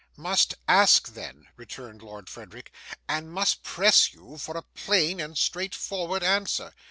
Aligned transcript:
'Must 0.17 0.55
ask 0.67 1.13
then,' 1.13 1.45
returned 1.57 2.01
Lord 2.01 2.27
Frederick, 2.27 2.71
'and 3.07 3.31
must 3.31 3.61
press 3.61 4.11
you 4.15 4.39
for 4.39 4.57
a 4.57 4.63
plain 4.63 5.21
and 5.21 5.37
straightforward 5.37 6.23
answer. 6.23 6.73